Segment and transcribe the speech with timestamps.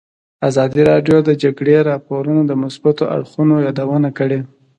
[0.49, 4.39] ازادي راډیو د د جګړې راپورونه د مثبتو اړخونو یادونه کړې.